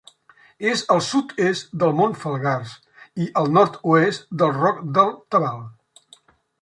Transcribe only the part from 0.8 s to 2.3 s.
al sud-est del Mont